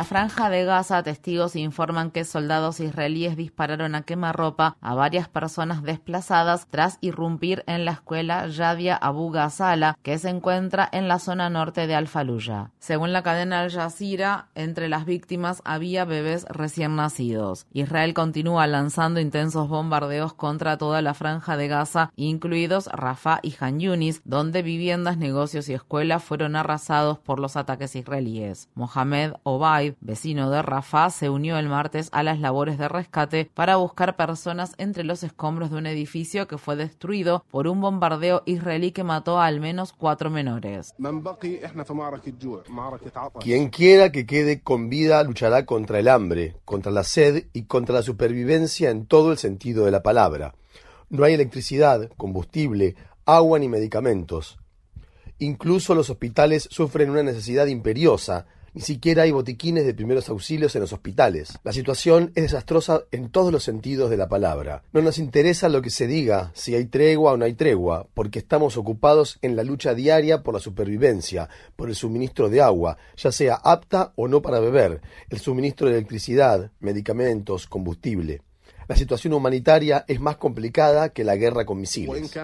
La 0.00 0.04
franja 0.04 0.48
de 0.48 0.64
Gaza, 0.64 1.02
testigos 1.02 1.56
informan 1.56 2.10
que 2.10 2.24
soldados 2.24 2.80
israelíes 2.80 3.36
dispararon 3.36 3.94
a 3.94 4.00
quemarropa 4.00 4.78
a 4.80 4.94
varias 4.94 5.28
personas 5.28 5.82
desplazadas 5.82 6.66
tras 6.70 6.96
irrumpir 7.02 7.64
en 7.66 7.84
la 7.84 7.90
escuela 7.90 8.46
Yadia 8.46 8.96
Abu 8.96 9.30
Ghazala, 9.30 9.98
que 10.02 10.16
se 10.16 10.30
encuentra 10.30 10.88
en 10.90 11.06
la 11.06 11.18
zona 11.18 11.50
norte 11.50 11.86
de 11.86 11.94
Al-Fallujah. 11.96 12.70
Según 12.78 13.12
la 13.12 13.22
cadena 13.22 13.60
Al 13.60 13.70
Jazeera, 13.70 14.48
entre 14.54 14.88
las 14.88 15.04
víctimas 15.04 15.60
había 15.66 16.06
bebés 16.06 16.46
recién 16.48 16.96
nacidos. 16.96 17.66
Israel 17.74 18.14
continúa 18.14 18.66
lanzando 18.66 19.20
intensos 19.20 19.68
bombardeos 19.68 20.32
contra 20.32 20.78
toda 20.78 21.02
la 21.02 21.12
franja 21.12 21.58
de 21.58 21.68
Gaza, 21.68 22.10
incluidos 22.16 22.86
Rafah 22.86 23.40
y 23.42 23.54
Han 23.60 23.80
Yunis, 23.80 24.22
donde 24.24 24.62
viviendas, 24.62 25.18
negocios 25.18 25.68
y 25.68 25.74
escuelas 25.74 26.24
fueron 26.24 26.56
arrasados 26.56 27.18
por 27.18 27.38
los 27.38 27.58
ataques 27.58 27.94
israelíes. 27.96 28.70
Mohamed 28.74 29.34
Vecino 30.00 30.50
de 30.50 30.62
Rafah, 30.62 31.10
se 31.10 31.30
unió 31.30 31.58
el 31.58 31.68
martes 31.68 32.08
a 32.12 32.22
las 32.22 32.40
labores 32.40 32.78
de 32.78 32.88
rescate 32.88 33.50
para 33.54 33.76
buscar 33.76 34.16
personas 34.16 34.74
entre 34.78 35.04
los 35.04 35.22
escombros 35.22 35.70
de 35.70 35.76
un 35.76 35.86
edificio 35.86 36.46
que 36.46 36.58
fue 36.58 36.76
destruido 36.76 37.44
por 37.50 37.66
un 37.66 37.80
bombardeo 37.80 38.42
israelí 38.46 38.92
que 38.92 39.04
mató 39.04 39.40
a 39.40 39.46
al 39.46 39.60
menos 39.60 39.92
cuatro 39.92 40.30
menores. 40.30 40.94
Quien 43.40 43.68
quiera 43.68 44.12
que 44.12 44.26
quede 44.26 44.60
con 44.62 44.88
vida 44.88 45.22
luchará 45.22 45.66
contra 45.66 45.98
el 45.98 46.08
hambre, 46.08 46.56
contra 46.64 46.92
la 46.92 47.04
sed 47.04 47.46
y 47.52 47.64
contra 47.64 47.96
la 47.96 48.02
supervivencia 48.02 48.90
en 48.90 49.06
todo 49.06 49.32
el 49.32 49.38
sentido 49.38 49.84
de 49.84 49.90
la 49.90 50.02
palabra. 50.02 50.54
No 51.08 51.24
hay 51.24 51.34
electricidad, 51.34 52.08
combustible, 52.16 52.94
agua 53.26 53.58
ni 53.58 53.68
medicamentos. 53.68 54.58
Incluso 55.38 55.94
los 55.94 56.10
hospitales 56.10 56.68
sufren 56.70 57.10
una 57.10 57.22
necesidad 57.22 57.66
imperiosa 57.66 58.46
ni 58.74 58.80
siquiera 58.82 59.24
hay 59.24 59.30
botiquines 59.30 59.84
de 59.84 59.94
primeros 59.94 60.28
auxilios 60.28 60.74
en 60.74 60.82
los 60.82 60.92
hospitales. 60.92 61.58
La 61.64 61.72
situación 61.72 62.32
es 62.34 62.44
desastrosa 62.44 63.02
en 63.10 63.30
todos 63.30 63.52
los 63.52 63.64
sentidos 63.64 64.10
de 64.10 64.16
la 64.16 64.28
palabra. 64.28 64.82
No 64.92 65.02
nos 65.02 65.18
interesa 65.18 65.68
lo 65.68 65.82
que 65.82 65.90
se 65.90 66.06
diga, 66.06 66.52
si 66.54 66.74
hay 66.74 66.86
tregua 66.86 67.32
o 67.32 67.36
no 67.36 67.44
hay 67.44 67.54
tregua, 67.54 68.06
porque 68.14 68.38
estamos 68.38 68.76
ocupados 68.76 69.38
en 69.42 69.56
la 69.56 69.64
lucha 69.64 69.94
diaria 69.94 70.42
por 70.42 70.54
la 70.54 70.60
supervivencia, 70.60 71.48
por 71.76 71.88
el 71.88 71.94
suministro 71.94 72.48
de 72.48 72.60
agua, 72.60 72.96
ya 73.16 73.32
sea 73.32 73.54
apta 73.54 74.12
o 74.16 74.28
no 74.28 74.42
para 74.42 74.60
beber, 74.60 75.00
el 75.28 75.38
suministro 75.38 75.88
de 75.88 75.94
electricidad, 75.94 76.70
medicamentos, 76.80 77.66
combustible. 77.66 78.42
La 78.90 78.96
situación 78.96 79.34
humanitaria 79.34 80.04
es 80.08 80.20
más 80.20 80.36
complicada 80.36 81.10
que 81.10 81.22
la 81.22 81.36
guerra 81.36 81.64
con 81.64 81.78
misiles. 81.78 82.36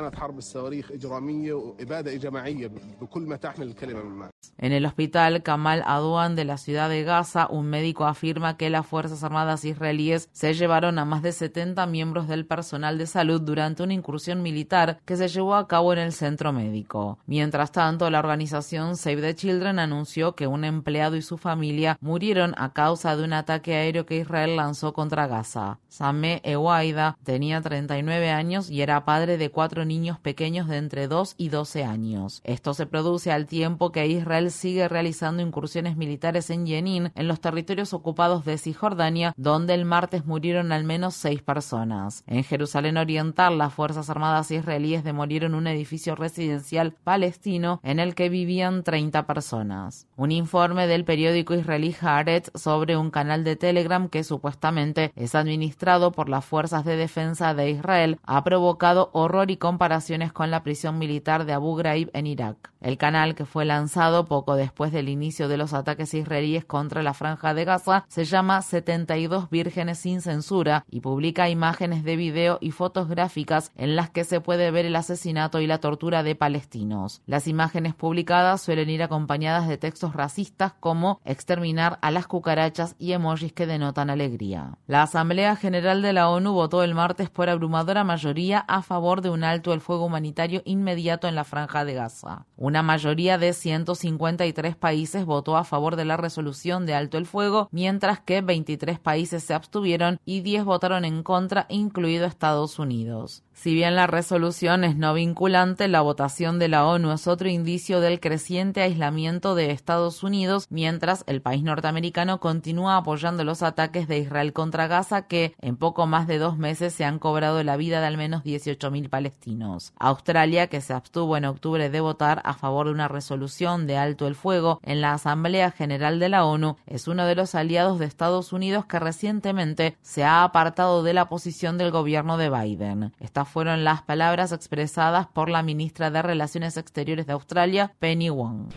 En 4.58 4.72
el 4.72 4.86
hospital 4.86 5.42
Kamal 5.42 5.82
Adwan 5.84 6.36
de 6.36 6.44
la 6.44 6.56
ciudad 6.56 6.88
de 6.88 7.02
Gaza, 7.02 7.48
un 7.50 7.66
médico 7.66 8.04
afirma 8.04 8.56
que 8.56 8.70
las 8.70 8.86
Fuerzas 8.86 9.24
Armadas 9.24 9.64
israelíes 9.64 10.28
se 10.30 10.54
llevaron 10.54 11.00
a 11.00 11.04
más 11.04 11.22
de 11.22 11.32
70 11.32 11.84
miembros 11.86 12.28
del 12.28 12.46
personal 12.46 12.96
de 12.96 13.08
salud 13.08 13.40
durante 13.40 13.82
una 13.82 13.94
incursión 13.94 14.40
militar 14.40 15.00
que 15.04 15.16
se 15.16 15.26
llevó 15.26 15.56
a 15.56 15.66
cabo 15.66 15.94
en 15.94 15.98
el 15.98 16.12
centro 16.12 16.52
médico. 16.52 17.18
Mientras 17.26 17.72
tanto, 17.72 18.08
la 18.08 18.20
organización 18.20 18.96
Save 18.96 19.20
the 19.20 19.34
Children 19.34 19.80
anunció 19.80 20.36
que 20.36 20.46
un 20.46 20.64
empleado 20.64 21.16
y 21.16 21.22
su 21.22 21.38
familia 21.38 21.98
murieron 22.00 22.54
a 22.56 22.72
causa 22.72 23.16
de 23.16 23.24
un 23.24 23.32
ataque 23.32 23.74
aéreo 23.74 24.06
que 24.06 24.18
Israel 24.18 24.54
lanzó 24.54 24.92
contra 24.92 25.26
Gaza. 25.26 25.80
Sameh 25.88 26.35
Ewaida 26.42 27.18
tenía 27.24 27.60
39 27.60 28.30
años 28.30 28.70
y 28.70 28.82
era 28.82 29.04
padre 29.04 29.38
de 29.38 29.50
cuatro 29.50 29.84
niños 29.84 30.18
pequeños 30.18 30.68
de 30.68 30.76
entre 30.78 31.08
2 31.08 31.34
y 31.36 31.48
12 31.48 31.84
años. 31.84 32.40
Esto 32.44 32.74
se 32.74 32.86
produce 32.86 33.32
al 33.32 33.46
tiempo 33.46 33.92
que 33.92 34.06
Israel 34.06 34.50
sigue 34.50 34.88
realizando 34.88 35.42
incursiones 35.42 35.96
militares 35.96 36.50
en 36.50 36.66
Jenin, 36.66 37.12
en 37.14 37.28
los 37.28 37.40
territorios 37.40 37.92
ocupados 37.92 38.44
de 38.44 38.58
Cisjordania, 38.58 39.34
donde 39.36 39.74
el 39.74 39.84
martes 39.84 40.26
murieron 40.26 40.72
al 40.72 40.84
menos 40.84 41.14
seis 41.14 41.42
personas. 41.42 42.24
En 42.26 42.44
Jerusalén 42.44 42.96
Oriental, 42.96 43.58
las 43.58 43.74
Fuerzas 43.74 44.10
Armadas 44.10 44.50
israelíes 44.50 45.04
demolieron 45.04 45.54
un 45.54 45.66
edificio 45.66 46.14
residencial 46.14 46.92
palestino 46.92 47.80
en 47.82 47.98
el 47.98 48.14
que 48.14 48.28
vivían 48.28 48.82
30 48.82 49.26
personas. 49.26 50.06
Un 50.16 50.32
informe 50.32 50.86
del 50.86 51.04
periódico 51.04 51.54
israelí 51.54 51.94
Haaretz 52.00 52.50
sobre 52.54 52.96
un 52.96 53.10
canal 53.10 53.44
de 53.44 53.56
Telegram 53.56 54.08
que 54.08 54.24
supuestamente 54.24 55.12
es 55.16 55.34
administrado 55.34 56.12
por 56.12 56.25
las 56.28 56.44
fuerzas 56.44 56.84
de 56.84 56.96
defensa 56.96 57.54
de 57.54 57.70
Israel 57.70 58.18
ha 58.24 58.42
provocado 58.42 59.10
horror 59.12 59.50
y 59.50 59.58
comparaciones 59.58 60.32
con 60.32 60.50
la 60.50 60.62
prisión 60.62 60.98
militar 60.98 61.44
de 61.44 61.52
Abu 61.52 61.76
Ghraib 61.76 62.10
en 62.14 62.26
Irak. 62.26 62.72
El 62.80 62.98
canal, 62.98 63.34
que 63.34 63.46
fue 63.46 63.64
lanzado 63.64 64.26
poco 64.26 64.54
después 64.54 64.92
del 64.92 65.08
inicio 65.08 65.48
de 65.48 65.56
los 65.56 65.74
ataques 65.74 66.14
israelíes 66.14 66.64
contra 66.64 67.02
la 67.02 67.14
franja 67.14 67.52
de 67.52 67.64
Gaza, 67.64 68.04
se 68.08 68.24
llama 68.24 68.62
72 68.62 69.50
Vírgenes 69.50 69.98
sin 69.98 70.20
censura 70.20 70.84
y 70.90 71.00
publica 71.00 71.48
imágenes 71.48 72.04
de 72.04 72.16
video 72.16 72.58
y 72.60 72.70
fotos 72.70 73.08
gráficas 73.08 73.72
en 73.76 73.96
las 73.96 74.10
que 74.10 74.24
se 74.24 74.40
puede 74.40 74.70
ver 74.70 74.86
el 74.86 74.96
asesinato 74.96 75.60
y 75.60 75.66
la 75.66 75.78
tortura 75.78 76.22
de 76.22 76.36
palestinos. 76.36 77.22
Las 77.26 77.48
imágenes 77.48 77.94
publicadas 77.94 78.62
suelen 78.62 78.90
ir 78.90 79.02
acompañadas 79.02 79.68
de 79.68 79.78
textos 79.78 80.14
racistas 80.14 80.72
como 80.78 81.20
exterminar 81.24 81.98
a 82.02 82.10
las 82.10 82.26
cucarachas 82.26 82.94
y 82.98 83.12
emojis 83.12 83.52
que 83.52 83.66
denotan 83.66 84.10
alegría. 84.10 84.78
La 84.86 85.02
Asamblea 85.02 85.56
General 85.56 85.66
General 85.76 86.00
de 86.06 86.12
la 86.12 86.30
ONU 86.30 86.52
votó 86.52 86.84
el 86.84 86.94
martes 86.94 87.28
por 87.30 87.48
abrumadora 87.48 88.04
mayoría 88.04 88.60
a 88.60 88.82
favor 88.82 89.22
de 89.22 89.30
un 89.30 89.42
alto 89.42 89.72
el 89.72 89.80
fuego 89.80 90.06
humanitario 90.06 90.62
inmediato 90.64 91.26
en 91.26 91.34
la 91.34 91.42
franja 91.42 91.84
de 91.84 91.94
Gaza. 91.94 92.46
Una 92.58 92.82
mayoría 92.82 93.36
de 93.36 93.52
153 93.52 94.76
países 94.76 95.26
votó 95.26 95.58
a 95.58 95.64
favor 95.64 95.94
de 95.96 96.06
la 96.06 96.16
resolución 96.16 96.86
de 96.86 96.94
alto 96.94 97.18
el 97.18 97.26
fuego, 97.26 97.68
mientras 97.70 98.20
que 98.20 98.40
23 98.40 98.98
países 98.98 99.44
se 99.44 99.52
abstuvieron 99.52 100.20
y 100.24 100.40
10 100.40 100.64
votaron 100.64 101.04
en 101.04 101.22
contra, 101.22 101.66
incluido 101.68 102.24
Estados 102.24 102.78
Unidos. 102.78 103.42
Si 103.52 103.72
bien 103.72 103.94
la 103.96 104.06
resolución 104.06 104.84
es 104.84 104.96
no 104.96 105.14
vinculante, 105.14 105.88
la 105.88 106.02
votación 106.02 106.58
de 106.58 106.68
la 106.68 106.86
ONU 106.86 107.12
es 107.12 107.26
otro 107.26 107.48
indicio 107.48 108.00
del 108.00 108.20
creciente 108.20 108.82
aislamiento 108.82 109.54
de 109.54 109.70
Estados 109.70 110.22
Unidos, 110.22 110.66
mientras 110.68 111.24
el 111.26 111.40
país 111.40 111.62
norteamericano 111.62 112.38
continúa 112.38 112.98
apoyando 112.98 113.44
los 113.44 113.62
ataques 113.62 114.08
de 114.08 114.18
Israel 114.18 114.52
contra 114.52 114.88
Gaza 114.88 115.26
que, 115.26 115.54
en 115.60 115.76
poco 115.76 116.06
más 116.06 116.26
de 116.26 116.36
dos 116.36 116.58
meses, 116.58 116.92
se 116.92 117.06
han 117.06 117.18
cobrado 117.18 117.62
la 117.62 117.78
vida 117.78 118.00
de 118.00 118.06
al 118.06 118.18
menos 118.18 118.44
18.000 118.44 119.08
palestinos. 119.08 119.94
Australia, 119.98 120.66
que 120.66 120.82
se 120.82 120.92
abstuvo 120.92 121.38
en 121.38 121.46
octubre 121.46 121.88
de 121.88 122.00
votar 122.00 122.42
a 122.46 122.54
favor 122.54 122.86
de 122.86 122.92
una 122.92 123.08
resolución 123.08 123.86
de 123.86 123.96
alto 123.96 124.26
el 124.26 124.34
fuego 124.34 124.80
en 124.82 125.00
la 125.00 125.12
Asamblea 125.12 125.70
General 125.70 126.18
de 126.18 126.28
la 126.28 126.44
ONU, 126.44 126.76
es 126.86 127.08
uno 127.08 127.26
de 127.26 127.34
los 127.34 127.54
aliados 127.54 127.98
de 127.98 128.06
Estados 128.06 128.52
Unidos 128.52 128.86
que 128.86 128.98
recientemente 128.98 129.96
se 130.02 130.24
ha 130.24 130.44
apartado 130.44 131.02
de 131.02 131.12
la 131.12 131.28
posición 131.28 131.78
del 131.78 131.90
gobierno 131.90 132.36
de 132.38 132.50
Biden 132.50 133.12
fueron 133.44 133.84
las 133.84 134.02
palabras 134.02 134.52
expresadas 134.52 135.26
por 135.26 135.48
la 135.48 135.62
ministra 135.62 136.10
de 136.10 136.22
Relaciones 136.22 136.76
Exteriores 136.76 137.26
de 137.26 137.32
Australia, 137.32 137.92
Penny 137.98 138.30
Wong. 138.30 138.72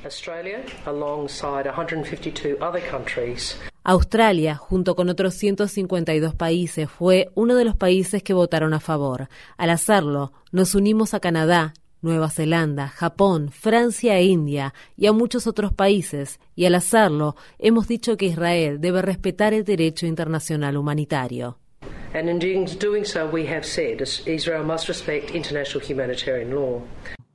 Australia, 3.83 4.55
junto 4.55 4.95
con 4.95 5.09
otros 5.09 5.33
152 5.35 6.35
países, 6.35 6.89
fue 6.89 7.31
uno 7.35 7.55
de 7.55 7.65
los 7.65 7.75
países 7.75 8.21
que 8.21 8.33
votaron 8.33 8.73
a 8.73 8.79
favor. 8.79 9.29
Al 9.57 9.69
hacerlo, 9.69 10.33
nos 10.51 10.75
unimos 10.75 11.13
a 11.13 11.19
Canadá, 11.19 11.73
Nueva 12.01 12.29
Zelanda, 12.29 12.87
Japón, 12.87 13.49
Francia 13.51 14.17
e 14.17 14.23
India 14.23 14.73
y 14.95 15.07
a 15.07 15.11
muchos 15.11 15.47
otros 15.47 15.73
países, 15.73 16.39
y 16.55 16.65
al 16.65 16.75
hacerlo 16.75 17.35
hemos 17.57 17.87
dicho 17.87 18.17
que 18.17 18.27
Israel 18.27 18.79
debe 18.79 19.01
respetar 19.01 19.53
el 19.53 19.63
derecho 19.63 20.05
internacional 20.05 20.77
humanitario. 20.77 21.57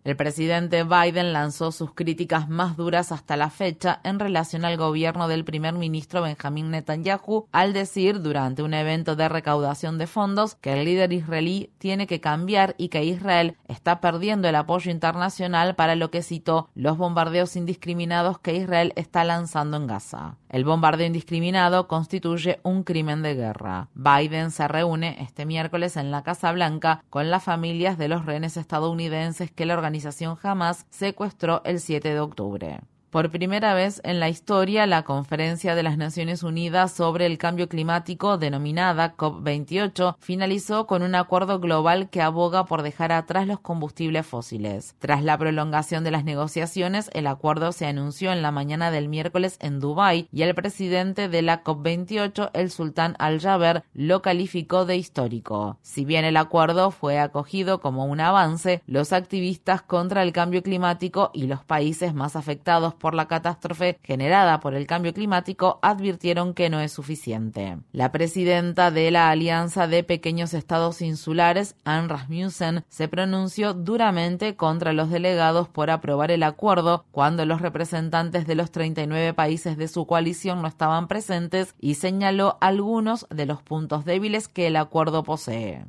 El 0.05 0.17
presidente 0.17 0.85
Biden 0.85 1.33
lanzó 1.33 1.73
sus 1.73 1.95
críticas 1.95 2.47
más 2.47 2.77
duras 2.77 3.11
hasta 3.11 3.39
la 3.39 3.49
fecha 3.49 4.01
en 4.05 4.19
relación 4.19 4.67
al 4.67 4.77
gobierno 4.77 5.29
del 5.29 5.47
primer 5.47 5.73
ministro 5.73 6.21
Benjamin 6.21 6.71
Netanyahu 6.71 7.47
al 7.53 7.73
decir 7.73 8.21
durante 8.21 8.62
un 8.62 8.75
evento 8.75 9.17
de 9.17 9.31
recaudación 9.31 9.97
de 9.97 10.06
fondos 10.06 10.56
que 10.56 10.75
el 10.75 10.85
líder 10.85 11.15
israelí 11.15 11.71
tiene 11.79 12.06
que 12.06 12.21
cambiar 12.21 12.75
y 12.77 12.89
que 12.89 13.03
Israel 13.03 13.56
está 13.67 14.03
perdiendo 14.03 14.47
el 14.47 14.56
apoyo 14.56 14.91
internacional 14.91 15.75
para 15.75 15.97
lo 15.97 16.11
que 16.11 16.23
citó 16.23 16.69
los 16.75 16.99
bombardeos 16.99 17.57
indiscriminados 17.57 18.39
que 18.39 18.57
Israel 18.57 18.93
está 18.97 19.25
lanzando 19.25 19.79
en 19.79 19.87
Gaza. 19.87 20.37
El 20.50 20.67
bombardeo 20.67 21.07
indiscriminado 21.07 21.89
constituye 21.89 22.61
un 22.62 22.85
crimen 22.85 23.23
de 23.23 23.35
guerra. 23.35 23.89
Biden 23.95 24.50
se 24.50 24.69
reúne 24.69 25.17
este 25.21 25.47
miércoles 25.47 25.97
en 25.97 26.11
la 26.11 26.23
Casa 26.23 26.53
Blanca 26.53 27.03
con 27.09 27.31
las 27.31 27.43
familias 27.43 27.97
de 27.97 28.09
los 28.09 28.27
rehenes 28.27 28.59
estadounidenses 28.59 29.50
que 29.50 29.65
la 29.65 29.73
organización 29.73 29.94
organización 29.94 30.37
Hamas 30.43 30.87
secuestró 30.91 31.62
el 31.64 31.79
7 31.79 32.08
de 32.08 32.19
octubre. 32.19 32.81
Por 33.14 33.31
primera 33.31 33.75
vez 33.75 34.00
en 34.02 34.19
la 34.19 34.28
historia, 34.28 34.88
la 34.88 35.05
Conferencia 35.05 35.76
de 35.76 35.84
las 35.84 35.96
Naciones 35.96 36.43
Unidas 36.43 36.90
sobre 36.90 37.26
el 37.26 37.38
Cambio 37.38 37.69
Climático, 37.69 38.38
denominada 38.38 39.16
COP28, 39.16 40.16
finalizó 40.19 40.88
con 40.88 41.05
un 41.05 41.14
acuerdo 41.14 41.61
global 41.61 42.11
que 42.11 42.20
aboga 42.20 42.64
por 42.64 42.82
dejar 42.82 43.12
atrás 43.12 43.46
los 43.46 43.61
combustibles 43.61 44.26
fósiles. 44.26 44.96
Tras 44.99 45.22
la 45.22 45.38
prolongación 45.38 46.02
de 46.02 46.11
las 46.11 46.25
negociaciones, 46.25 47.08
el 47.14 47.28
acuerdo 47.28 47.70
se 47.70 47.87
anunció 47.87 48.32
en 48.32 48.43
la 48.43 48.50
mañana 48.50 48.90
del 48.90 49.08
miércoles 49.08 49.58
en 49.61 49.78
Dubái 49.78 50.26
y 50.32 50.43
el 50.43 50.52
presidente 50.56 51.28
de 51.28 51.43
la 51.43 51.62
COP28, 51.62 52.50
el 52.52 52.72
sultán 52.72 53.14
Al-Jaber, 53.20 53.84
lo 53.94 54.22
calificó 54.22 54.87
de 54.87 54.96
histórico. 54.96 55.78
Si 55.82 56.05
bien 56.05 56.25
el 56.25 56.37
acuerdo 56.37 56.90
fue 56.90 57.20
acogido 57.20 57.81
como 57.81 58.06
un 58.06 58.19
avance, 58.19 58.82
los 58.88 59.12
activistas 59.12 59.82
contra 59.82 60.25
el 60.25 60.32
cambio 60.32 60.64
climático 60.64 61.31
y 61.32 61.46
los 61.46 61.62
países 61.62 62.12
más 62.12 62.34
afectados 62.34 62.93
por 63.05 63.12
la 63.12 63.29
catástrofe 63.29 63.99
generada 64.03 64.61
por 64.61 64.73
el 64.73 64.87
cambio 64.87 65.12
climático 65.12 65.79
advirtieron 65.83 66.55
que 66.55 66.71
no 66.71 66.81
es 66.81 66.91
suficiente. 66.91 67.77
La 67.93 68.12
presidenta 68.12 68.91
de 68.91 69.11
la 69.11 69.29
Alianza 69.29 69.87
de 69.87 70.03
Pequeños 70.05 70.55
Estados 70.55 71.03
Insulares, 71.03 71.77
Anne 71.85 72.09
Rasmussen, 72.09 72.83
se 72.89 73.06
pronunció 73.09 73.75
duramente 73.75 74.56
contra 74.56 74.95
los 74.95 75.11
delegados 75.11 75.69
por 75.69 75.91
aprobar 75.91 76.31
el 76.31 76.43
acuerdo 76.45 77.05
cuando 77.11 77.45
los 77.45 77.61
representantes 77.61 78.47
de 78.47 78.55
los 78.55 78.71
39 78.71 79.35
países 79.35 79.77
de 79.77 79.89
su 79.89 80.07
coalición 80.07 80.62
no 80.62 80.69
estaban 80.69 81.07
presentes 81.07 81.75
y 81.79 81.97
señaló 81.97 82.57
algunos 82.62 83.27
de 83.29 83.45
los 83.45 83.61
puntos 83.62 84.07
débiles 84.07 84.49
que 84.49 84.69
el 84.69 84.77
acuerdo 84.77 85.25
posee. 85.25 85.85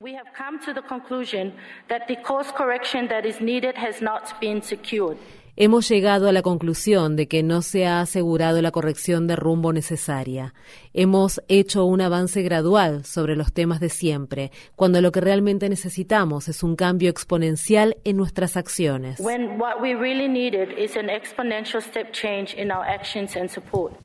We 0.00 0.16
have 0.16 0.32
come 0.36 0.58
to 0.66 0.74
the 0.74 0.82
conclusion 0.82 1.54
that 1.88 2.08
the 2.08 2.20
course 2.20 2.52
correction 2.52 3.06
that 3.06 3.24
is 3.24 3.40
needed 3.40 3.76
has 3.76 4.02
not 4.02 4.24
been 4.40 4.60
secured 4.60 5.16
hemos 5.56 5.88
llegado 5.88 6.28
a 6.28 6.32
la 6.32 6.42
conclusión 6.42 7.16
de 7.16 7.28
que 7.28 7.42
no 7.42 7.62
se 7.62 7.86
ha 7.86 8.00
asegurado 8.00 8.60
la 8.60 8.70
corrección 8.70 9.26
de 9.26 9.36
rumbo 9.36 9.72
necesaria. 9.72 10.52
Hemos 10.92 11.42
hecho 11.48 11.86
un 11.86 12.02
avance 12.02 12.42
gradual 12.42 13.04
sobre 13.04 13.36
los 13.36 13.52
temas 13.52 13.80
de 13.80 13.88
siempre, 13.88 14.52
cuando 14.76 15.00
lo 15.00 15.10
que 15.12 15.22
realmente 15.22 15.68
necesitamos 15.68 16.48
es 16.48 16.62
un 16.62 16.76
cambio 16.76 17.08
exponencial 17.08 17.96
en 18.04 18.18
nuestras 18.18 18.56
acciones. 18.56 19.20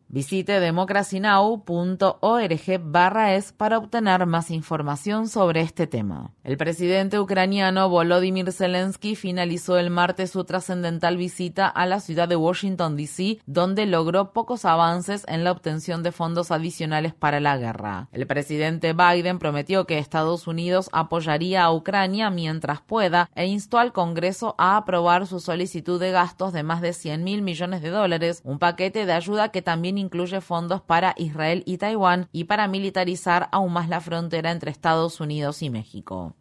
Visite 0.07 0.59
democracynow.org 0.59 2.79
barra 2.81 3.35
es 3.35 3.53
para 3.53 3.77
obtener 3.77 4.25
más 4.25 4.49
información 4.51 5.27
sobre 5.27 5.61
este 5.61 5.87
tema. 5.87 6.31
El 6.43 6.57
presidente 6.57 7.19
ucraniano 7.19 7.89
Volodymyr 7.89 8.51
Zelensky 8.51 9.15
finalizó 9.15 9.77
el 9.77 9.89
martes 9.89 10.31
su 10.31 10.43
trascendental 10.43 11.17
visita 11.17 11.40
a 11.73 11.85
la 11.87 11.99
ciudad 11.99 12.27
de 12.27 12.35
Washington, 12.35 12.95
D.C., 12.95 13.39
donde 13.47 13.85
logró 13.87 14.31
pocos 14.31 14.63
avances 14.65 15.25
en 15.27 15.43
la 15.43 15.51
obtención 15.51 16.03
de 16.03 16.11
fondos 16.11 16.51
adicionales 16.51 17.15
para 17.15 17.39
la 17.39 17.57
guerra. 17.57 18.09
El 18.11 18.27
presidente 18.27 18.93
Biden 18.93 19.39
prometió 19.39 19.87
que 19.87 19.97
Estados 19.97 20.45
Unidos 20.45 20.89
apoyaría 20.91 21.63
a 21.63 21.73
Ucrania 21.73 22.29
mientras 22.29 22.81
pueda 22.81 23.29
e 23.33 23.47
instó 23.47 23.79
al 23.79 23.91
Congreso 23.91 24.53
a 24.59 24.77
aprobar 24.77 25.25
su 25.25 25.39
solicitud 25.39 25.99
de 25.99 26.11
gastos 26.11 26.53
de 26.53 26.63
más 26.63 26.81
de 26.81 26.93
100 26.93 27.23
mil 27.23 27.41
millones 27.41 27.81
de 27.81 27.89
dólares, 27.89 28.41
un 28.43 28.59
paquete 28.59 29.05
de 29.05 29.13
ayuda 29.13 29.49
que 29.49 29.61
también 29.61 29.97
incluye 29.97 30.41
fondos 30.41 30.81
para 30.81 31.15
Israel 31.17 31.63
y 31.65 31.77
Taiwán 31.77 32.27
y 32.31 32.43
para 32.43 32.67
militarizar 32.67 33.49
aún 33.51 33.73
más 33.73 33.89
la 33.89 34.01
frontera 34.01 34.51
entre 34.51 34.69
Estados 34.71 35.19
Unidos 35.19 35.61
y 35.63 35.69
México. 35.69 36.35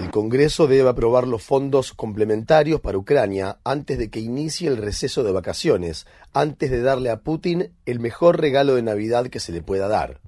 El 0.00 0.10
Congreso 0.10 0.66
debe 0.66 0.88
aprobar 0.88 1.26
los 1.28 1.42
fondos 1.42 1.92
complementarios 1.92 2.80
para 2.80 2.98
Ucrania 2.98 3.58
antes 3.64 3.98
de 3.98 4.10
que 4.10 4.20
inicie 4.20 4.68
el 4.68 4.76
receso 4.76 5.22
de 5.22 5.32
vacaciones, 5.32 6.06
antes 6.32 6.70
de 6.70 6.82
darle 6.82 7.10
a 7.10 7.20
Putin 7.20 7.72
el 7.84 8.00
mejor 8.00 8.40
regalo 8.40 8.74
de 8.74 8.82
Navidad 8.82 9.28
que 9.28 9.40
se 9.40 9.52
le 9.52 9.62
pueda 9.62 9.88
dar. 9.88 10.20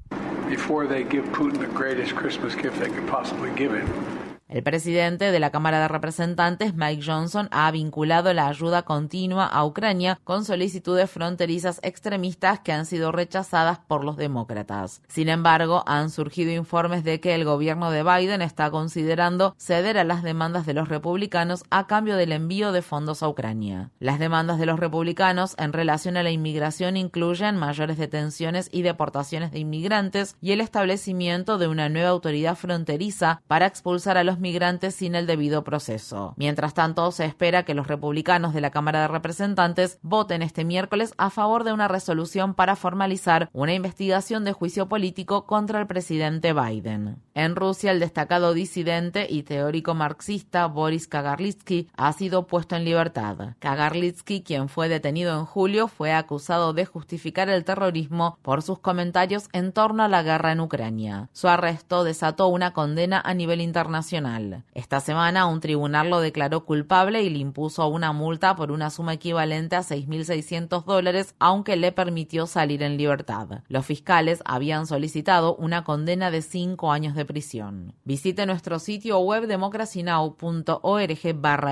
El 4.49 4.63
presidente 4.63 5.31
de 5.31 5.41
la 5.41 5.51
Cámara 5.51 5.79
de 5.79 5.89
Representantes, 5.89 6.75
Mike 6.75 7.03
Johnson, 7.05 7.49
ha 7.51 7.71
vinculado 7.71 8.33
la 8.33 8.49
ayuda 8.49 8.81
continua 8.81 9.45
a 9.45 9.63
Ucrania 9.67 10.19
con 10.25 10.47
solicitudes 10.47 11.11
fronterizas 11.11 11.81
extremistas 11.83 12.61
que 12.61 12.73
han 12.73 12.87
sido 12.87 13.13
rechazadas 13.13 13.79
por 13.79 14.05
los 14.05 14.17
demócratas. 14.17 15.03
Sin 15.07 15.29
embargo, 15.29 15.85
han 15.87 16.09
surgido 16.09 16.51
informes 16.51 17.05
de 17.05 17.21
que 17.21 17.35
el 17.35 17.45
gobierno 17.45 17.91
de 17.91 18.03
Biden 18.03 18.41
está 18.41 18.71
considerando 18.71 19.55
ceder 19.59 19.99
a 19.99 20.05
las 20.05 20.23
demandas 20.23 20.65
de 20.65 20.73
los 20.73 20.89
republicanos 20.89 21.65
a 21.69 21.87
cambio 21.87 22.17
del 22.17 22.33
envío 22.33 22.73
de 22.73 22.81
fondos 22.81 23.23
a 23.23 23.29
Ucrania. 23.29 23.91
Las 23.99 24.19
demandas 24.19 24.59
de 24.59 24.65
los 24.65 24.81
republicanos 24.81 25.57
en 25.59 25.75
relación 25.75 26.17
a 26.17 26.23
la 26.23 26.31
inmigración 26.31 26.97
incluyen 26.97 27.59
mayores 27.59 27.99
detenciones 27.99 28.71
y 28.73 28.81
deportaciones 28.81 29.53
de 29.53 29.59
inmigrantes 29.59 30.37
y 30.41 30.53
el 30.53 30.63
establecimiento 30.63 31.59
de 31.59 31.69
una 31.69 31.91
nueva 31.91 32.09
autoridad 32.09 32.57
fronteriza 32.57 33.43
para 33.47 33.67
expulsar 33.67 34.17
a 34.17 34.25
los 34.25 34.38
migrantes 34.41 34.95
sin 34.95 35.15
el 35.15 35.27
debido 35.27 35.65
proceso. 35.65 36.35
Mientras 36.37 36.75
tanto, 36.75 37.11
se 37.13 37.25
espera 37.25 37.65
que 37.65 37.75
los 37.75 37.87
republicanos 37.87 38.55
de 38.55 38.61
la 38.61 38.71
Cámara 38.71 39.03
de 39.03 39.09
Representantes 39.09 39.99
voten 40.03 40.43
este 40.43 40.65
miércoles 40.65 41.15
a 41.19 41.31
favor 41.31 41.65
de 41.65 41.73
una 41.73 41.89
resolución 41.89 42.55
para 42.55 42.77
formalizar 42.77 43.49
una 43.53 43.75
investigación 43.75 44.45
de 44.45 44.53
juicio 44.53 44.89
político 44.89 45.47
contra 45.47 45.81
el 45.81 45.87
presidente 45.87 46.53
Biden. 46.53 47.17
En 47.39 47.55
Rusia, 47.55 47.93
el 47.93 48.01
destacado 48.01 48.53
disidente 48.53 49.29
y 49.31 49.45
teórico 49.45 49.95
marxista 49.95 50.67
Boris 50.67 51.07
Kagarlitsky 51.07 51.89
ha 51.97 52.13
sido 52.13 52.49
puesto 52.49 52.75
en 52.75 52.85
libertad. 52.85 53.55
Kagarlitsky, 53.61 54.43
quien 54.43 54.69
fue 54.69 54.89
detenido 54.89 55.39
en 55.39 55.45
julio, 55.45 55.87
fue 55.87 56.13
acusado 56.13 56.73
de 56.73 56.85
justificar 56.85 57.49
el 57.49 57.63
terrorismo 57.63 58.37
por 58.43 58.63
sus 58.63 58.81
comentarios 58.81 59.49
en 59.53 59.71
torno 59.71 60.03
a 60.03 60.09
la 60.09 60.25
guerra 60.25 60.51
en 60.51 60.59
Ucrania. 60.59 61.29
Su 61.33 61.47
arresto 61.47 62.03
desató 62.03 62.49
una 62.49 62.73
condena 62.73 63.23
a 63.25 63.35
nivel 63.35 63.61
internacional 63.61 64.65
esta 64.75 65.01
semana 65.01 65.47
un 65.47 65.61
tribunal 65.61 66.09
lo 66.09 66.21
declaró 66.21 66.65
culpable 66.65 67.23
y 67.23 67.31
le 67.31 67.39
impuso 67.39 67.87
una 67.89 68.13
multa 68.13 68.57
por 68.57 68.71
una 68.71 68.91
suma 68.91 69.15
equivalente 69.15 69.77
a 69.77 69.81
6.600 69.81 70.85
dólares, 70.85 71.35
aunque 71.39 71.77
le 71.77 71.93
permitió 71.93 72.47
salir 72.47 72.83
en 72.83 72.97
libertad. 72.97 73.63
Los 73.69 73.85
fiscales 73.85 74.43
habían 74.45 74.87
solicitado 74.87 75.57
una 75.57 75.85
condena 75.85 76.31
de 76.31 76.43
cinco 76.43 76.93
años 76.93 77.15
de 77.15 77.25
prisión. 77.29 77.95
Visite 78.03 78.45
nuestro 78.45 78.81
sitio 78.81 79.21
web 79.21 79.47
democracynow.org 79.47 81.27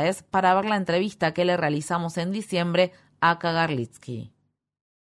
es 0.04 0.22
para 0.22 0.54
ver 0.54 0.66
la 0.66 0.76
entrevista 0.76 1.34
que 1.34 1.44
le 1.44 1.56
realizamos 1.56 2.16
en 2.18 2.30
diciembre 2.30 2.92
a 3.20 3.40
Kagarlitsky. 3.40 4.35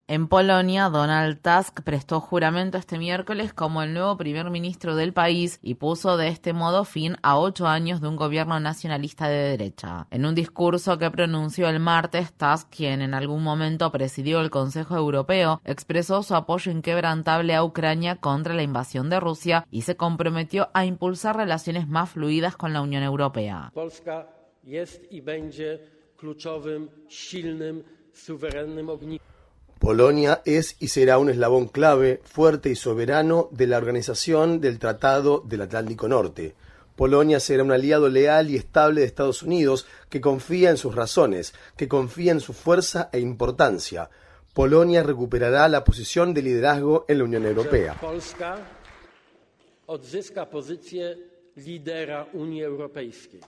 En 0.08 0.28
Polonia, 0.28 0.88
Donald 0.88 1.40
Tusk 1.42 1.82
prestó 1.82 2.20
juramento 2.20 2.78
este 2.78 2.96
miércoles 2.96 3.52
como 3.52 3.82
el 3.82 3.92
nuevo 3.92 4.16
primer 4.16 4.50
ministro 4.50 4.94
del 4.94 5.12
país 5.12 5.58
y 5.62 5.74
puso 5.74 6.16
de 6.16 6.28
este 6.28 6.52
modo 6.52 6.84
fin 6.84 7.16
a 7.22 7.36
ocho 7.40 7.66
años 7.66 8.00
de 8.00 8.06
un 8.06 8.14
gobierno 8.14 8.60
nacionalista 8.60 9.28
de 9.28 9.56
derecha. 9.56 10.06
En 10.12 10.24
un 10.24 10.36
discurso 10.36 10.96
que 10.98 11.10
pronunció 11.10 11.68
el 11.68 11.80
martes, 11.80 12.32
Tusk, 12.34 12.68
quien 12.70 13.02
en 13.02 13.14
algún 13.14 13.42
momento 13.42 13.90
presidió 13.90 14.40
el 14.40 14.50
Consejo 14.50 14.94
Europeo, 14.94 15.60
expresó 15.64 16.22
su 16.22 16.36
apoyo 16.36 16.70
inquebrantable 16.70 17.56
a 17.56 17.64
Ucrania 17.64 18.14
contra 18.14 18.54
la 18.54 18.62
invasión 18.62 19.10
de 19.10 19.18
Rusia 19.18 19.66
y 19.72 19.82
se 19.82 19.96
comprometió 19.96 20.68
a 20.72 20.84
impulsar 20.84 21.36
relaciones 21.36 21.88
más 21.88 22.10
fluidas 22.10 22.56
con 22.56 22.72
la 22.72 22.80
Unión 22.80 23.02
Europea. 23.02 23.72
Polska 23.74 24.28
jest 24.62 25.12
i 25.12 25.20
będzie 25.20 25.78
kluczowym, 26.16 26.88
silnym, 27.08 27.82
suwerennym 28.12 28.88
ogniwem 28.88 29.35
Polonia 29.78 30.40
es 30.46 30.76
y 30.80 30.88
será 30.88 31.18
un 31.18 31.28
eslabón 31.28 31.68
clave, 31.68 32.20
fuerte 32.24 32.70
y 32.70 32.76
soberano 32.76 33.48
de 33.50 33.66
la 33.66 33.76
organización 33.76 34.60
del 34.60 34.78
Tratado 34.78 35.42
del 35.46 35.60
Atlántico 35.62 36.08
Norte. 36.08 36.54
Polonia 36.96 37.40
será 37.40 37.62
un 37.62 37.72
aliado 37.72 38.08
leal 38.08 38.50
y 38.50 38.56
estable 38.56 39.02
de 39.02 39.06
Estados 39.06 39.42
Unidos 39.42 39.86
que 40.08 40.22
confía 40.22 40.70
en 40.70 40.78
sus 40.78 40.94
razones, 40.94 41.52
que 41.76 41.88
confía 41.88 42.32
en 42.32 42.40
su 42.40 42.54
fuerza 42.54 43.10
e 43.12 43.20
importancia. 43.20 44.08
Polonia 44.54 45.02
recuperará 45.02 45.68
la 45.68 45.84
posición 45.84 46.32
de 46.32 46.40
liderazgo 46.40 47.04
en 47.06 47.18
la 47.18 47.24
Unión 47.24 47.44
Europea. 47.44 47.96
Europejskiej. 52.62 53.40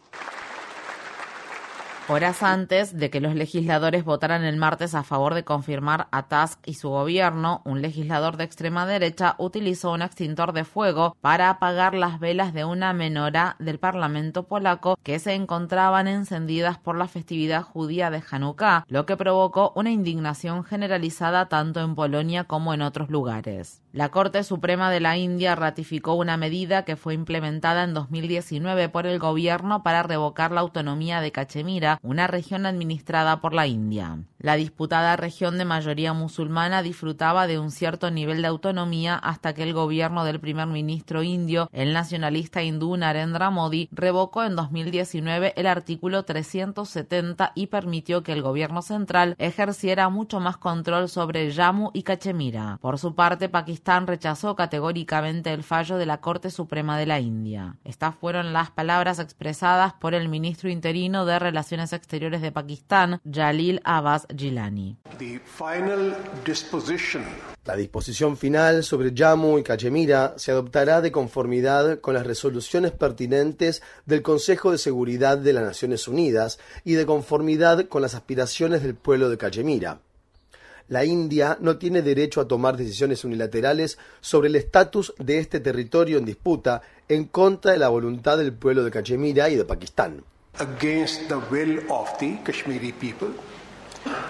Horas 2.10 2.42
antes 2.42 2.96
de 2.96 3.10
que 3.10 3.20
los 3.20 3.34
legisladores 3.34 4.02
votaran 4.02 4.42
el 4.42 4.56
martes 4.56 4.94
a 4.94 5.02
favor 5.02 5.34
de 5.34 5.44
confirmar 5.44 6.08
a 6.10 6.26
Tusk 6.26 6.58
y 6.64 6.72
su 6.72 6.88
gobierno, 6.88 7.60
un 7.66 7.82
legislador 7.82 8.38
de 8.38 8.44
extrema 8.44 8.86
derecha 8.86 9.34
utilizó 9.36 9.92
un 9.92 10.00
extintor 10.00 10.54
de 10.54 10.64
fuego 10.64 11.18
para 11.20 11.50
apagar 11.50 11.92
las 11.92 12.18
velas 12.18 12.54
de 12.54 12.64
una 12.64 12.94
menorá 12.94 13.56
del 13.58 13.78
Parlamento 13.78 14.44
polaco 14.44 14.98
que 15.02 15.18
se 15.18 15.34
encontraban 15.34 16.08
encendidas 16.08 16.78
por 16.78 16.96
la 16.96 17.08
festividad 17.08 17.62
judía 17.62 18.08
de 18.10 18.22
Hanukkah, 18.30 18.86
lo 18.88 19.04
que 19.04 19.18
provocó 19.18 19.74
una 19.76 19.90
indignación 19.90 20.64
generalizada 20.64 21.50
tanto 21.50 21.80
en 21.80 21.94
Polonia 21.94 22.44
como 22.44 22.72
en 22.72 22.80
otros 22.80 23.10
lugares. 23.10 23.82
La 23.92 24.10
Corte 24.10 24.44
Suprema 24.44 24.90
de 24.90 25.00
la 25.00 25.16
India 25.16 25.56
ratificó 25.56 26.14
una 26.14 26.36
medida 26.36 26.84
que 26.84 26.96
fue 26.96 27.14
implementada 27.14 27.84
en 27.84 27.94
2019 27.94 28.88
por 28.90 29.06
el 29.06 29.18
gobierno 29.18 29.82
para 29.82 30.02
revocar 30.02 30.52
la 30.52 30.60
autonomía 30.60 31.20
de 31.20 31.32
Cachemira, 31.32 31.97
una 32.02 32.26
región 32.26 32.66
administrada 32.66 33.40
por 33.40 33.54
la 33.54 33.66
India. 33.66 34.18
La 34.40 34.54
disputada 34.54 35.16
región 35.16 35.58
de 35.58 35.64
mayoría 35.64 36.12
musulmana 36.12 36.84
disfrutaba 36.84 37.48
de 37.48 37.58
un 37.58 37.72
cierto 37.72 38.12
nivel 38.12 38.40
de 38.40 38.46
autonomía 38.46 39.16
hasta 39.16 39.52
que 39.52 39.64
el 39.64 39.72
gobierno 39.72 40.22
del 40.22 40.38
primer 40.38 40.68
ministro 40.68 41.24
indio, 41.24 41.68
el 41.72 41.92
nacionalista 41.92 42.62
hindú 42.62 42.96
Narendra 42.96 43.50
Modi, 43.50 43.88
revocó 43.90 44.44
en 44.44 44.54
2019 44.54 45.54
el 45.56 45.66
artículo 45.66 46.22
370 46.22 47.50
y 47.56 47.66
permitió 47.66 48.22
que 48.22 48.32
el 48.32 48.42
gobierno 48.42 48.80
central 48.80 49.34
ejerciera 49.38 50.08
mucho 50.08 50.38
más 50.38 50.56
control 50.56 51.08
sobre 51.08 51.52
Jammu 51.52 51.90
y 51.92 52.04
Cachemira. 52.04 52.78
Por 52.80 53.00
su 53.00 53.16
parte, 53.16 53.48
Pakistán 53.48 54.06
rechazó 54.06 54.54
categóricamente 54.54 55.52
el 55.52 55.64
fallo 55.64 55.96
de 55.96 56.06
la 56.06 56.20
Corte 56.20 56.52
Suprema 56.52 56.96
de 56.96 57.06
la 57.06 57.18
India. 57.18 57.74
Estas 57.82 58.14
fueron 58.14 58.52
las 58.52 58.70
palabras 58.70 59.18
expresadas 59.18 59.94
por 59.94 60.14
el 60.14 60.28
ministro 60.28 60.70
interino 60.70 61.24
de 61.24 61.40
Relaciones 61.40 61.92
Exteriores 61.92 62.40
de 62.40 62.52
Pakistán, 62.52 63.20
Jalil 63.28 63.80
Abbas 63.82 64.27
Gilani. 64.36 64.96
La 67.64 67.76
disposición 67.76 68.36
final 68.36 68.84
sobre 68.84 69.12
Jammu 69.14 69.58
y 69.58 69.62
Cachemira 69.62 70.34
se 70.36 70.52
adoptará 70.52 71.00
de 71.00 71.12
conformidad 71.12 72.00
con 72.00 72.14
las 72.14 72.26
resoluciones 72.26 72.92
pertinentes 72.92 73.82
del 74.06 74.22
Consejo 74.22 74.72
de 74.72 74.78
Seguridad 74.78 75.38
de 75.38 75.52
las 75.52 75.64
Naciones 75.64 76.08
Unidas 76.08 76.58
y 76.84 76.94
de 76.94 77.06
conformidad 77.06 77.88
con 77.88 78.02
las 78.02 78.14
aspiraciones 78.14 78.82
del 78.82 78.94
pueblo 78.94 79.28
de 79.28 79.38
Cachemira. 79.38 80.00
La 80.88 81.04
India 81.04 81.58
no 81.60 81.76
tiene 81.76 82.00
derecho 82.00 82.40
a 82.40 82.48
tomar 82.48 82.78
decisiones 82.78 83.22
unilaterales 83.22 83.98
sobre 84.22 84.48
el 84.48 84.56
estatus 84.56 85.12
de 85.18 85.38
este 85.38 85.60
territorio 85.60 86.16
en 86.16 86.24
disputa 86.24 86.80
en 87.08 87.24
contra 87.24 87.72
de 87.72 87.78
la 87.78 87.88
voluntad 87.88 88.38
del 88.38 88.54
pueblo 88.54 88.84
de 88.84 88.90
Cachemira 88.90 89.50
y 89.50 89.56
de 89.56 89.66
Pakistán. 89.66 90.24
Against 90.58 91.28
the 91.28 91.36
will 91.50 91.80
of 91.90 92.08
the 92.18 92.38
Kashmiri 92.42 92.92
people 92.92 93.28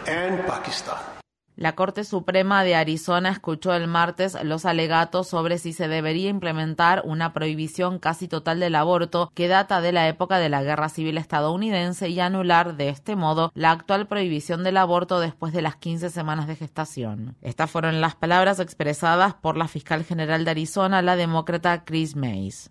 and 0.08 0.46
Pakistan. 0.46 1.18
La 1.58 1.74
Corte 1.74 2.04
Suprema 2.04 2.62
de 2.62 2.76
Arizona 2.76 3.30
escuchó 3.30 3.74
el 3.74 3.88
martes 3.88 4.38
los 4.44 4.64
alegatos 4.64 5.26
sobre 5.26 5.58
si 5.58 5.72
se 5.72 5.88
debería 5.88 6.30
implementar 6.30 7.02
una 7.04 7.32
prohibición 7.32 7.98
casi 7.98 8.28
total 8.28 8.60
del 8.60 8.76
aborto 8.76 9.32
que 9.34 9.48
data 9.48 9.80
de 9.80 9.90
la 9.90 10.06
época 10.06 10.38
de 10.38 10.50
la 10.50 10.62
Guerra 10.62 10.88
Civil 10.88 11.18
estadounidense 11.18 12.10
y 12.10 12.20
anular 12.20 12.76
de 12.76 12.90
este 12.90 13.16
modo 13.16 13.50
la 13.54 13.72
actual 13.72 14.06
prohibición 14.06 14.62
del 14.62 14.76
aborto 14.76 15.18
después 15.18 15.52
de 15.52 15.62
las 15.62 15.74
15 15.74 16.10
semanas 16.10 16.46
de 16.46 16.54
gestación. 16.54 17.34
Estas 17.42 17.68
fueron 17.68 18.00
las 18.00 18.14
palabras 18.14 18.60
expresadas 18.60 19.34
por 19.34 19.56
la 19.56 19.66
fiscal 19.66 20.04
general 20.04 20.44
de 20.44 20.52
Arizona, 20.52 21.02
la 21.02 21.16
demócrata 21.16 21.84
Chris 21.84 22.14
Mays. 22.14 22.70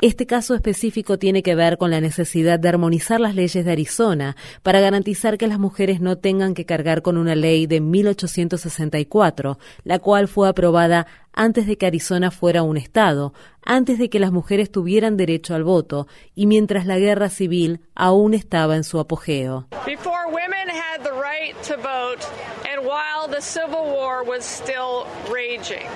Este 0.00 0.26
caso 0.26 0.54
específico 0.54 1.18
tiene 1.18 1.42
que 1.42 1.56
ver 1.56 1.76
con 1.76 1.90
la 1.90 2.00
necesidad 2.00 2.60
de 2.60 2.68
armonizar 2.68 3.18
las 3.18 3.34
leyes 3.34 3.64
de 3.64 3.72
Arizona 3.72 4.36
para 4.62 4.80
garantizar 4.80 5.38
que 5.38 5.48
las 5.48 5.58
mujeres 5.58 6.00
no 6.00 6.18
tengan 6.18 6.54
que 6.54 6.64
cargar 6.64 7.02
con 7.02 7.16
una 7.16 7.34
ley 7.34 7.66
de 7.66 7.80
1864, 7.80 9.58
la 9.82 9.98
cual 9.98 10.28
fue 10.28 10.48
aprobada 10.48 11.08
antes 11.32 11.66
de 11.66 11.76
que 11.76 11.86
Arizona 11.86 12.30
fuera 12.30 12.62
un 12.62 12.76
estado, 12.76 13.34
antes 13.64 13.98
de 13.98 14.08
que 14.08 14.20
las 14.20 14.30
mujeres 14.30 14.70
tuvieran 14.70 15.16
derecho 15.16 15.56
al 15.56 15.64
voto 15.64 16.06
y 16.36 16.46
mientras 16.46 16.86
la 16.86 17.00
guerra 17.00 17.28
civil 17.28 17.80
aún 17.96 18.34
estaba 18.34 18.76
en 18.76 18.84
su 18.84 19.00
apogeo. 19.00 19.66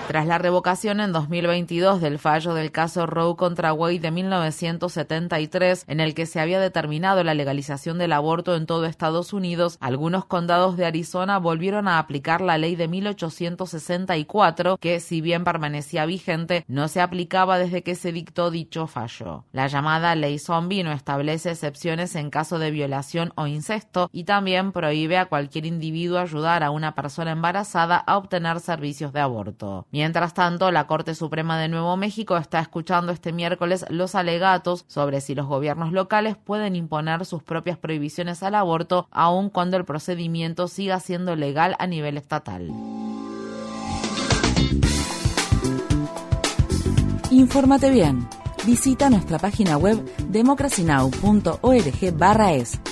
Tras 0.09 0.26
la 0.26 0.38
revocación 0.38 1.00
en 1.00 1.12
2022 1.12 2.00
del 2.00 2.18
fallo 2.18 2.54
del 2.54 2.73
caso 2.73 3.06
Roe 3.06 3.37
contra 3.37 3.73
Wade 3.73 4.00
de 4.00 4.11
1973, 4.11 5.85
en 5.87 6.00
el 6.00 6.14
que 6.14 6.26
se 6.26 6.40
había 6.40 6.59
determinado 6.59 7.23
la 7.23 7.35
legalización 7.35 7.99
del 7.99 8.12
aborto 8.12 8.56
en 8.56 8.66
todo 8.66 8.87
Estados 8.87 9.32
Unidos, 9.32 9.76
algunos 9.80 10.25
condados 10.25 10.76
de 10.76 10.87
Arizona 10.87 11.38
volvieron 11.38 11.87
a 11.87 12.00
aplicar 12.00 12.40
la 12.40 12.59
ley 12.59 12.75
de 12.75 12.88
1864, 12.88 14.78
que 14.78 14.99
si 14.99 15.21
bien 15.21 15.44
permanecía 15.44 16.06
vigente, 16.06 16.64
no 16.66 16.88
se 16.88 17.00
aplicaba 17.00 17.59
desde 17.59 17.82
que 17.82 17.94
se 17.94 18.11
dictó 18.11 18.50
dicho 18.50 18.88
fallo. 18.88 19.44
La 19.52 19.68
llamada 19.68 20.16
ley 20.16 20.40
zombie 20.40 20.82
no 20.82 20.90
establece 20.90 21.50
excepciones 21.52 22.16
en 22.16 22.30
caso 22.30 22.59
de 22.59 22.73
violación 22.73 23.32
o 23.37 23.47
incesto 23.47 23.92
y 24.13 24.25
también 24.25 24.73
prohíbe 24.73 25.19
a 25.19 25.27
cualquier 25.27 25.67
individuo 25.67 26.19
ayudar 26.19 26.63
a 26.63 26.71
una 26.71 26.95
persona 26.95 27.33
embarazada 27.33 27.97
a 27.97 28.17
obtener 28.17 28.61
servicios 28.61 29.13
de 29.13 29.21
aborto. 29.21 29.87
Mientras 29.91 30.35
tanto, 30.35 30.71
la 30.71 30.87
Corte 30.87 31.15
Suprema 31.15 31.59
de 31.59 31.69
Nuevo 31.69 31.97
México 31.97 32.37
está 32.37 32.61
escuchando 32.61 33.13
este 33.13 33.33
miércoles 33.33 33.85
los 33.89 34.15
alegatos 34.15 34.85
sobre 34.89 35.21
si 35.21 35.35
los 35.35 35.47
gobiernos 35.47 35.93
locales 35.93 36.37
pueden 36.37 36.77
imponer 36.77 37.27
sus 37.27 37.43
propias 37.43 37.79
prohibiciones 37.79 38.43
al 38.43 38.55
aborto 38.55 39.09
aun 39.11 39.51
cuando 39.51 39.77
el 39.77 39.85
procedimiento 39.85 40.69
siga 40.69 41.01
siendo 41.01 41.37
legal 41.37 41.77
a 41.79 41.87
nivel 41.87 42.17
estatal. 42.17 42.71
Infórmate 47.31 47.91
bien. 47.91 48.27
Visita 48.67 49.11
nuestra 49.11 49.39
página 49.39 49.77
web 49.77 50.03
democracynow.org/es. 50.29 52.92